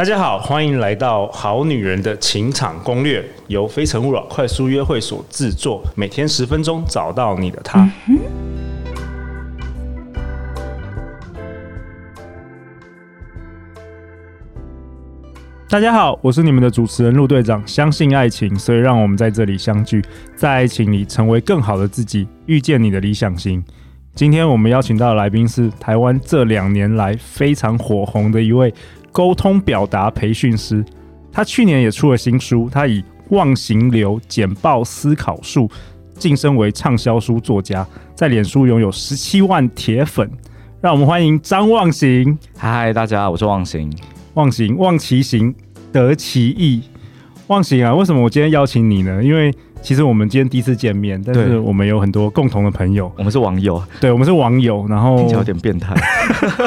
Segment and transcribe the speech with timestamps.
[0.00, 7.86] 大家好，欢迎来到《好女人的情场攻略》，由非诚勿扰快速约会所制作，每天十分钟，找到你的他。
[15.68, 17.62] 大家好，我是你们的主持人陆队长。
[17.66, 20.02] 相信爱情，所以让我们在这里相聚，
[20.34, 23.62] 在爱情里成为更好的自己，遇见你的理想型。
[24.14, 28.72] 今天我们邀请到的来宾是台湾这两年来非常火红的一位。
[29.12, 30.84] 沟通表达培训师，
[31.32, 35.68] 他去年也出了新书，他以忘形流简报思考术
[36.14, 40.30] 晋升为畅销书作家，在脸书拥有十七万铁粉。
[40.80, 42.38] 让我们欢迎张忘形。
[42.56, 43.92] 嗨，大家好，我是忘形。
[44.34, 45.54] 忘形，忘其形，
[45.92, 46.82] 得其意。
[47.48, 49.22] 忘形啊，为什么我今天邀请你呢？
[49.22, 49.52] 因为
[49.82, 53.10] 其实我们今天第一次见面，但是我们有很多共同的朋友。
[53.16, 55.94] 我们是网友，对，我们是网友，然后听起来有点变态。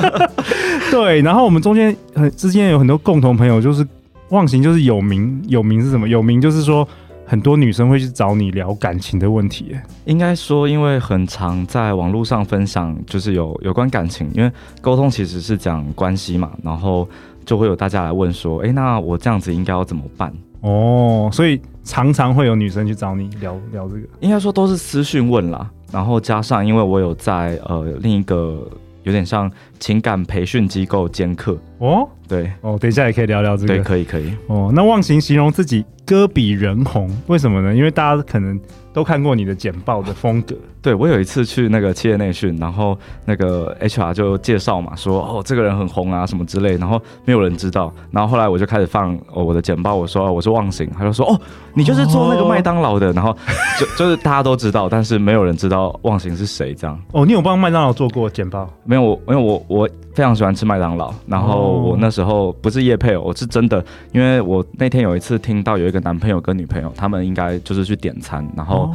[0.92, 3.88] 对，然后我们中间很之间有很多共同朋友，就是
[4.30, 6.08] 忘形，就是有名，有名是什么？
[6.08, 6.88] 有名就是说
[7.26, 9.76] 很多女生会去找你聊感情的问题。
[10.06, 17.08] 应该说，因为很常在网络上分享，就是有有关感情，因为沟通其实是讲关系嘛，然后
[17.46, 20.34] 就会有大家来问说，哎，那我这样子应该要怎么办？
[20.62, 28.68] 哦，所以常常会有女生去找你聊聊这个，应该说都是私讯问啦，然后加上因为我有在呃另一个
[29.04, 29.52] 有点像
[29.84, 34.72] 情感培训机构兼课哦，对哦，等一下也可以聊聊这个，对，可以可以哦。
[34.74, 37.76] 那忘形形容自己歌比人红，为什么呢？
[37.76, 38.58] 因为大家可能。
[38.94, 42.96] 都看过你的简报的风格， 对，我有一次去那个企业内训，然后
[43.26, 51.42] 那个 HR 就介绍嘛，说哦这个人很红啊什么之类，然后没有人知道，然后后来我就开始放我的简报，我说我是忘形，他就说哦
[51.74, 53.36] 你就是做那个麦当劳的，哦、然后
[53.80, 56.96] 就 就是大家都知道，但是没有人知道忘形是谁这样。
[57.14, 58.72] 哦，你有帮麦当劳做过简报？
[58.84, 59.73] 没有，我因为我我
[60.14, 68.94] 非常喜欢吃麦当劳，然后我那时候不是夜配，我是真的，因为我那天有一次听到有一个男朋友跟女朋友，他们应该就是去点餐，然后。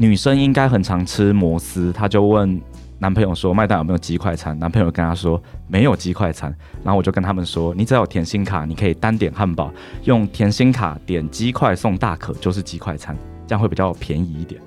[0.00, 2.60] 女生应该很常吃摩斯，她就问
[3.00, 6.54] 男朋友说：“麦当劳有没有鸡快餐？”男朋友跟她说：“没有鸡快餐。”
[6.84, 9.72] 然后我就跟他们说：“你只要有甜心卡，你可以单点汉堡，
[10.04, 14.60] 用甜心卡点鸡块送大可，就是鸡快餐，这样会比较便宜一点。”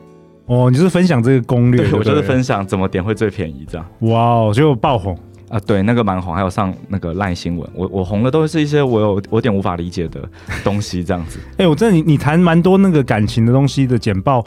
[0.48, 3.88] 哦，你就是分享这个攻略，对我就是分享怎么点会最便宜这样。
[4.02, 5.18] 哇哦，就爆红
[5.52, 5.60] 啊！
[5.68, 7.70] 对，那个蛮红，还有上那个烂新闻。
[7.76, 10.22] 我我红的都是一些我有我有点无法理解的
[10.64, 11.40] 东西这样子。
[11.54, 14.44] 哎、欸，我真的你你谈蛮多那个感情的东西的简报。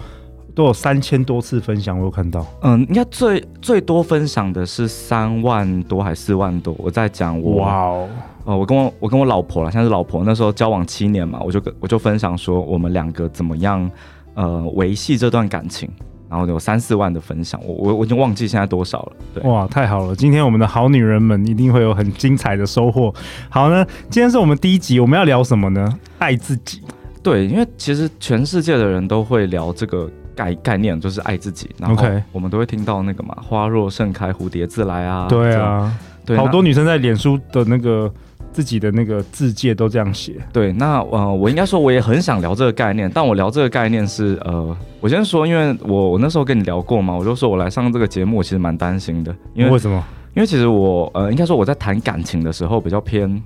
[0.57, 2.47] 都有三千多次分享，我有看到。
[2.63, 6.73] 嗯，应该最最多分享的是三万多还是四万多？
[6.79, 8.09] 我在讲我哇哦，
[8.45, 13.91] 呃，我跟我我跟我老婆了，像是老婆那时候交往七年嘛，我就跟我就分享说我们两个怎么样
[14.35, 15.91] 呃维系这段感情，
[16.29, 19.13] 然后有三四万的分享，我我我已经忘记现在多少了。
[19.35, 20.17] 对，哇，太好了！
[20.17, 23.15] 今天我们的好女人们一定会有很精彩的收获。
[23.49, 25.99] 好呢，今天是我们第一集，我们要聊什么呢？
[26.19, 26.83] 爱自己。
[27.23, 30.11] 对，因为其实全世界的人都会聊这个。
[30.37, 35.29] 概概念就是爱自己，然后我们都会听到那个嘛，花若盛开，蝴蝶自来啊。
[35.29, 35.97] 对啊，
[36.27, 38.13] 对，好多女生在脸书的那个
[38.55, 40.37] 自己的那个字界都这样写。
[40.53, 50.03] 对，那呃，我应该说我也很想聊这个概念，但我聊这个概念是呃，我先说，因为我我那时候跟你聊过嘛，我就说我来上这个节目，我其实蛮担心的，因为为什么？
[50.35, 53.43] 因为其实我呃，应该说我在谈感情的时候比较偏。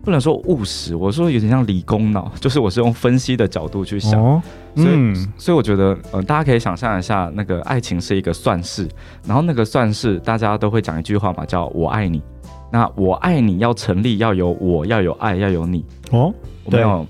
[0.00, 4.40] 不能说务实，我说有点像理工脑， 就是我是用分析的角度去想，哦、
[4.74, 8.88] 所以、嗯、所以我觉得，呃，大家可以想象一下，那个爱情是一个算式，
[9.26, 12.22] 然后那个算式大家都会讲一句话嘛，叫我爱你。
[12.70, 15.84] 那我爱你要成立，要有我，要有爱，要有你。
[16.10, 16.32] 哦，
[16.66, 17.06] 没有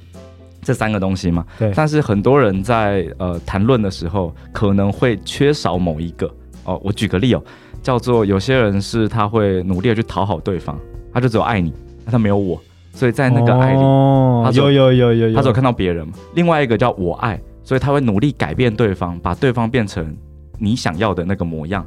[0.63, 1.45] 这三个东西嘛？
[1.59, 1.73] 对。
[1.75, 6.31] 但是很多人在呃谈论的时候，可能会缺少某一个。
[6.65, 7.43] 哦，我举个例哦，
[7.83, 10.79] 叫做有些人是他会努力的去讨好对方，
[11.13, 11.73] 他就只有爱你，
[12.07, 12.61] 他没有我。
[12.93, 16.15] 所以在那个爱里，哦、他有有有有有，他只有看到别人嘛。
[16.35, 20.17] 另外一个叫我爱，所以他会努力改变对方，把对方变成
[20.59, 21.87] 你想要的那个模样。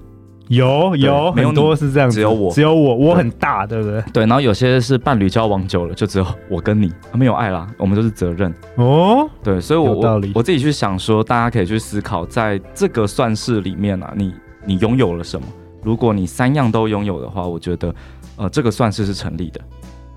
[0.51, 4.03] 有有，没有很多是这样子，只有我，只有我，我很大，对不对？
[4.12, 4.25] 对。
[4.25, 8.53] 然后有些是伴侣交往久了，就只有我跟你，没有爱啦，我们都是责任。
[8.75, 14.33] 哦，对，所以我我我自己去想说，大家可以去思考，在这个算式里面啊，你
[14.65, 15.48] 你拥有了什么？
[15.83, 17.95] 如果你三样都拥有的话，我觉得
[18.36, 19.62] 呃，这个算式是成立的。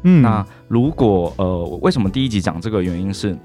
[0.02, 3.38] 嗯，那如果呃，为什么第一集讲这个原因是，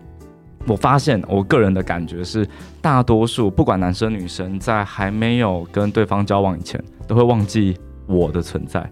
[0.68, 2.48] 我发现我个人的感觉是，
[2.82, 8.88] 大多数不管男生女生，在还没有跟对方交往以前，都会忘记我的存在。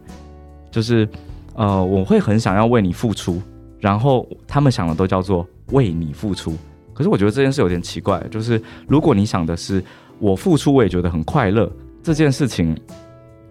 [0.71, 1.07] 就是，
[1.55, 3.41] 呃，我会很想要为你付出，
[3.79, 6.55] 然后他们想的都叫做为你付出。
[6.93, 9.83] 可是我觉得这件事有点奇怪，就是如果你想的是
[10.19, 11.71] 我付出，我也觉得很快乐，
[12.01, 12.75] 这件事情，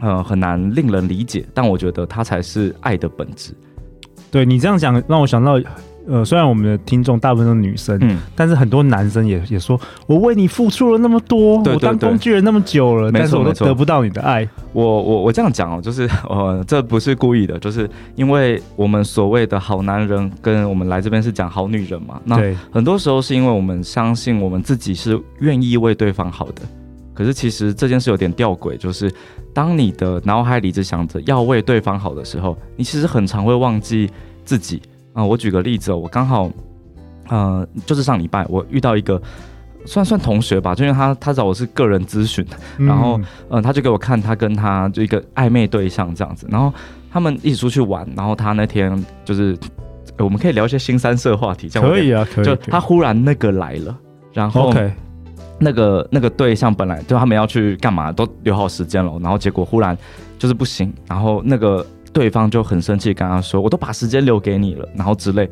[0.00, 1.46] 呃，很难令人理解。
[1.54, 3.52] 但我觉得它才是爱的本质。
[4.30, 5.60] 对，你这样讲，让我想到。
[6.08, 14.48] 呃，虽然我们的听众大部分都是女生，嗯，但是很多男生也也说，我为你付出了那么多，对对对，我当工具人那么久了，但是我都得不到你的爱。
[14.72, 22.20] 我我我这样讲哦，就是呃，这不是故意的，就是因为我们所谓的好男人，跟我们来这边是讲好女人嘛。
[22.24, 26.62] 那很多时候是因为我们相信我们自己是愿意为对方好的，
[27.14, 29.12] 可是其实这件事有点吊诡，就是
[29.52, 34.08] 当你的脑海里只想着要为对方好的时候，你其实很常会忘记
[34.44, 34.80] 自己。
[35.16, 36.50] 啊、呃，我举个例子，我刚好，
[37.28, 39.20] 呃，就是上礼拜我遇到一个
[39.86, 42.44] 算算同学吧，就因为他他找我是个人咨询，
[42.76, 46.70] 然后，嗯、呃，他就给我看他跟他就一个暧昧对象这样子，然后
[47.10, 49.56] 他们一起出去玩，然后他那天就是，
[50.18, 53.98] 我们可以聊一些新三色话题，这样可以啊，可以，就他忽然那个来了，
[54.34, 54.70] 然后
[55.58, 59.96] 那个那个对象本来就他们要去干嘛都留好时间了，然后结果忽然
[60.38, 61.86] 就是不行，然后那个。
[62.16, 65.46] 对方就很生气，跟他说：“我都把时间留给你了，然后之类。”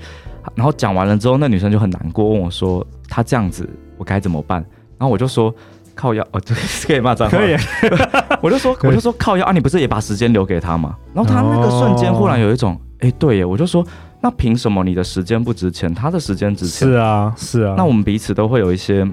[0.56, 3.68] 然后讲完了之后，那女生就很难过，问我说：“她这样子，
[3.98, 4.64] 我该怎么办？”
[4.96, 5.54] 然后我就说
[5.94, 6.56] ：“靠腰哦，对，
[6.86, 7.54] 可以骂脏话。”可以。
[8.40, 13.86] 我就说：“我就说靠腰啊，你不是也把时间留给他吗？”然后他那个瞬间忽然有一种：“哎、哦，对耶。”我就说
[14.22, 17.74] ：“那凭什么你的时间不值钱，他的时间值钱？”是啊，是啊。
[17.76, 19.06] 那我们彼此都会有一些。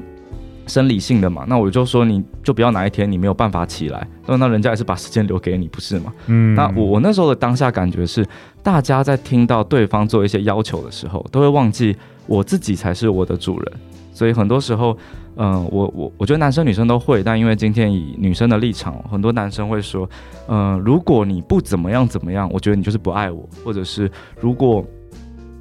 [0.67, 6.13] 生理性的嘛，那我就说，你就不要哪一天你没有办法起来，那那人家也是把时间留给你，不是吗？
[6.27, 8.25] 嗯，那我我那时候的当下感觉是，
[8.63, 11.95] 大家在听到对方做一些要求的时候，都会忘记
[12.27, 13.73] 我自己才是我的主人。
[14.13, 14.95] 所以很多时候，
[15.35, 20.07] 嗯、呃，我我我觉得男生女生都会，但因为今天以女生的立场，很多男生会说，
[20.47, 24.85] 嗯、呃，如果你不怎么样怎么样，我觉得你就是不爱我，或者是如果，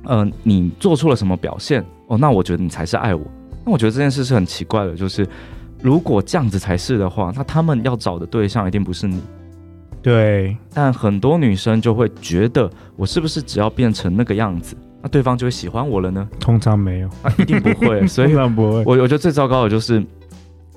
[0.04, 3.24] 嗯、呃，你做出了什么表现，哦，那我觉得你才是爱我。
[3.70, 5.24] 那我觉得这件事是很奇怪的，就是
[5.80, 9.22] 如果这样子才是的话，那他们要找的对象一定不是你。
[10.02, 16.28] 对，但很多女生就会觉得，我是不是只要变成那个样子，那对方就会喜欢我了呢？
[16.40, 18.04] 通常没有，啊、一定不会。
[18.08, 18.82] 所以不会。
[18.84, 20.04] 我我觉得最糟糕的就是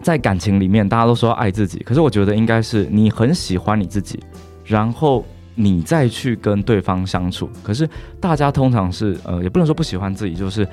[0.04, 4.20] 在感情里面，大家都说要爱自己，可是我觉得应该是你很喜欢你自己，
[4.64, 5.26] 然后
[5.56, 7.50] 你再去跟对方相处。
[7.64, 10.68] 可是大家通常是呃，也不能说不喜欢自己，就是。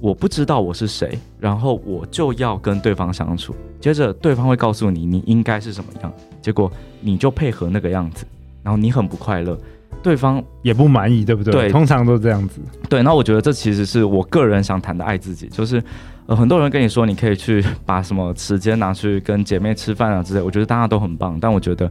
[0.00, 8.24] 我不知道我是谁，然后我就要跟对方相处，接着对方会告诉你你应该是什么样，结果你就配合那个样子，
[8.62, 9.58] 然后你很不快乐，
[10.02, 11.52] 对方也不满意，对不对？
[11.52, 12.60] 对，通常都是这样子。
[12.88, 15.82] 对，那我觉得这其实是我个人想谈的爱自己，就是
[16.24, 21.86] 呃，很多人跟你说你可以去把什么时间拿去跟姐妹吃饭啊之类，我觉得大家都很棒，但我觉得，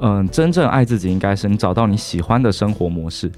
[0.00, 3.32] 嗯、呃，真正爱自己应该是你找到你喜欢的生活模式，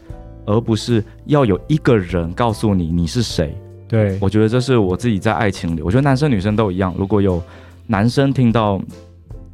[0.45, 3.57] 而不是要有一个人告诉你你是谁。
[3.89, 6.95] 对，我觉得这是我自己在爱情里，我觉得男生女生都一样。
[6.99, 7.43] 如果有
[7.87, 8.79] 男生听到，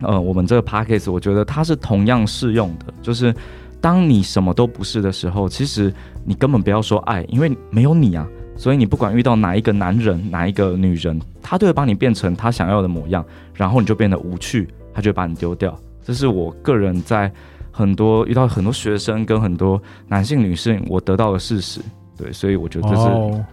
[0.00, 2.92] 呃，我们这个 podcast，我觉得它是同样适用的。
[3.00, 3.32] 就是
[3.80, 5.94] 当你什么都不是的时候，其实
[6.24, 8.26] 你根本不要说爱，因为没有你啊。
[8.56, 13.24] 所以你不管遇到哪一个男人，哪一个女人，他都会把你变成他想要的模样，
[13.54, 15.76] 然后你就变得无趣，他就会把你丢掉。
[16.04, 17.30] 这是我个人在
[17.70, 21.80] 很多遇到很多学生跟很多男性女性，我得到的事实。
[22.16, 23.44] 对，所以我觉得这是。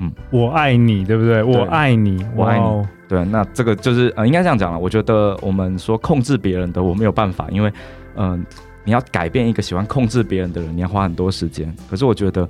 [0.00, 1.34] 哦嗯，我爱你，对不对？
[1.34, 2.86] 对我爱你，我爱你。
[3.08, 4.78] 对，那这个就是呃，应该这样讲了。
[4.78, 7.72] 我觉得我们说控制别人的，我没有办法，因为
[8.16, 8.40] 嗯、呃，
[8.84, 11.74] 你要改变一个喜欢控制别人的人，你要花很多时间。
[11.90, 12.48] 可是我觉得。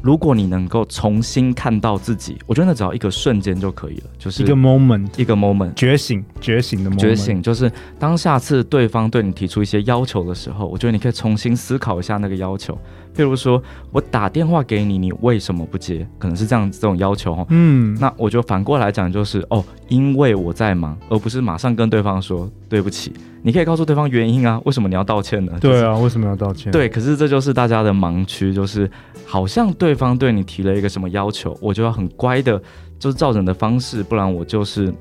[0.00, 12.78] 如果你能够重新看到自己，我觉得那只要一个瞬间就可以了，就是一个 moment，一个 moment，觉醒，觉醒的 moment，觉醒，就是当下次对方对你提出一些要求的时候，我觉得你可以重新思考一下那个要求。
[13.16, 16.06] 譬如说我打电话给你，你为什么不接？
[16.18, 17.46] 可能是这样这种要求哦。
[17.48, 23.12] 嗯，那我就反过来讲，就是哦，因为我在忙，而不是马上跟对方说对不起。
[23.42, 25.52] 你可以告诉对方原因啊，为什么你要道歉呢？
[25.60, 26.72] 对啊，为什么要道歉？
[26.72, 28.90] 对，可是这就是大家的盲区，就是
[29.24, 32.60] 好像对方对你提了一个什么要求，我就要很乖的，
[32.98, 34.92] 就是照着你的方式，不然我就是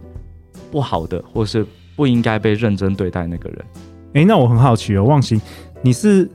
[0.71, 1.65] 不好的，或是
[1.95, 3.65] 不应该被认真对待那个人。
[4.13, 5.39] 哎，那我很好奇哦，忘形，
[5.81, 6.29] 你是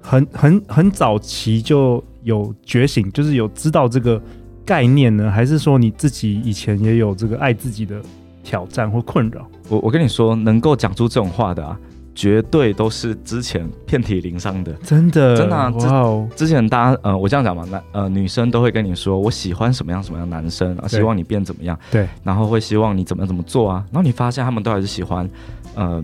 [0.00, 4.20] 很很很早期就有觉醒，就是有知道这个
[4.64, 8.00] 概念呢，还是说你自己以前也有这个爱自己的
[8.46, 9.44] 挑战或困扰？
[9.68, 11.76] 我我跟你说，能够讲出这种话的啊，
[12.14, 15.68] 绝对都是之前遍体鳞伤的，真的，真的、啊。
[15.68, 16.28] 哇哦！
[16.36, 25.28] 之前大家，呃，我这样讲嘛，男呃女生都会跟你说，我喜欢什么样什么样的男生啊，希望你变怎么样，对，然后会希望你怎么怎么做啊，然后你发现他们都还是喜欢，
[25.74, 26.00] 呃，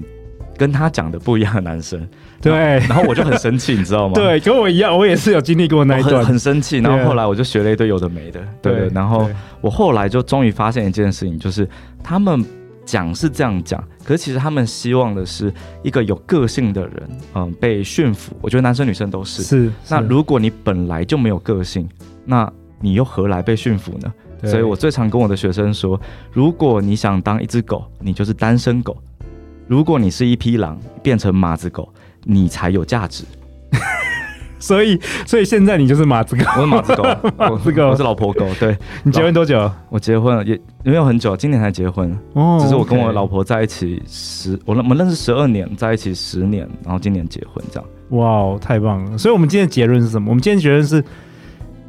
[0.63, 2.09] 跟他讲的不一样的男生，
[2.41, 2.53] 对，
[2.89, 4.15] 然后我就很生气，你知道吗？
[4.21, 9.29] 对，跟我一样，我也是有经历过那一段，很，很生气，然后后来我就学了一堆有的没的，对，对，然后
[9.61, 11.69] 我后来就终于发现一件事情，就是
[12.01, 12.45] 他们。
[12.85, 15.55] 讲是这样讲，可是其实他们希望的是
[15.85, 18.37] 一个有个性的人，嗯，被驯服。
[18.41, 19.41] 我觉得男生女生都是。
[19.45, 19.73] 是。
[19.89, 21.89] 那如果你本来就没有个性，
[22.25, 24.13] 那你又何来被驯服呢？
[24.51, 25.99] 所以我最常跟我的学生说，
[26.33, 28.97] 如果你想当一只狗，你就是单身狗；
[29.67, 31.89] 如果你是一匹狼，变成马子狗，
[32.25, 33.25] 你才有价值。
[34.59, 37.03] 所以，所以现在你就是马子狗，我是马子狗，
[37.51, 38.47] 我是狗，我是老婆狗。
[38.61, 39.69] 对，你结婚多久？
[39.89, 42.17] 我结婚了也没有很久，今年才结婚。
[42.35, 47.89] 哦，只是我跟我老婆在一起十，我我们认识十二年，在一起十年，然后今年结婚这样。
[48.11, 49.19] 哇哦，太棒了！
[49.19, 50.31] 所以，我们今天的结论是什么？
[50.31, 51.03] 我们今天结论是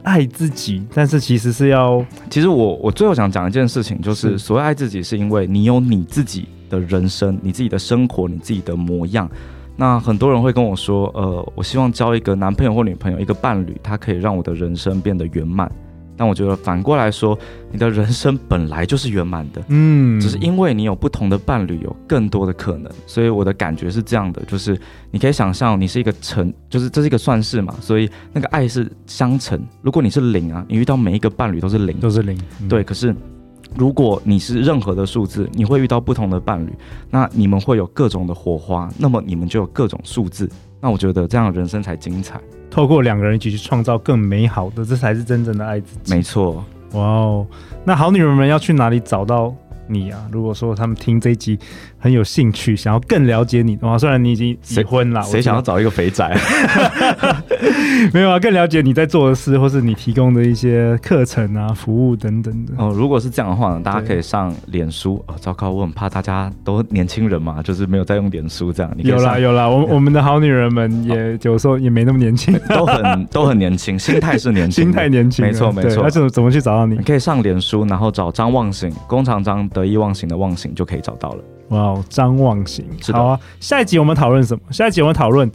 [0.01, 9.29] 爱自己，但是其实是要，其实我我最后想讲一件事情，就是所谓爱自己，是因为你有你自己的人生，你自己的生活，你自己的模样。
[9.75, 15.71] 那很多人会跟我说，呃，我希望交一个男朋友或女朋友，一个伴侣，他可以让我的人生变得圆满。
[16.15, 17.35] 但我觉得反过来说，
[17.71, 22.91] 你的人生本来就是圆满的，嗯，只是因为你有不同的伴侣，有更多的可能。
[23.07, 29.59] 所以我的感觉是这样的，就是你可以想象，你是一个乘，就是这是一个算式嘛，所以那个爱是相乘。
[29.81, 33.13] 如果你是零啊，你遇到每一个伴侣都是零，都是零，嗯、对，可是。
[33.75, 36.69] 如果你是任何的数字，你会遇到不同的伴侣，
[37.09, 42.39] 那你们会有各种的火花，那么你们就有各种数字，那我觉得这样人生才精彩。
[42.69, 46.13] 透过两个人一起去创造更美好的，这才是真正的爱自己。
[46.13, 47.47] 没错，哇哦，
[47.83, 49.53] 那好女人们要去哪里找到
[49.87, 50.19] 你啊？
[50.31, 51.57] 如果说他们听这一集
[51.97, 56.35] 很有兴趣，想要更了解你的话，虽然你已经结婚了，谁想要找一个肥宅？
[58.13, 62.73] 没有啊，更了解你在做的事，或是你提供的一些课程啊、服务等等的。
[62.77, 65.23] 哦，如果是这样的话呢，大家可以上脸书。
[65.27, 68.91] 哦，糟糕，我很怕大家都年轻人嘛，就是没有在用脸书这样。
[68.95, 76.03] 你有啦有啦，我 我们的好女人们也有时候也没那么年轻， 都很都很年轻，心态是年轻，心态年轻，没错没错。
[76.03, 76.95] 那怎么怎么去找到你？
[76.97, 81.43] 你可以上脸书，然后找张忘形，弓长张，得意忘形的忘形就可以找到了。
[81.69, 83.39] 哇哦，张忘形，好啊。
[83.59, 84.61] 下一集我们讨论什么？
[84.71, 85.51] 下一集我们讨论。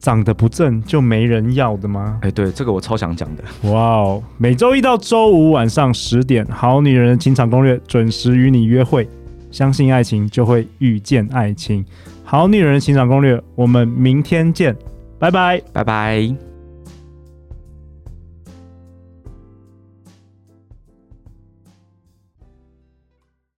[0.00, 2.20] 长得不正就没人要的吗？
[2.22, 3.42] 哎，对，这个我超想讲的。
[3.68, 9.08] 哇哦，每周一到周五晚上十点，《好女人的情场攻略》准时与你约会。
[9.50, 11.84] 相信爱情，就会遇见爱情。
[12.22, 14.72] 《好女人的情场攻略》，我们明天见，
[15.18, 16.47] 拜拜，拜拜。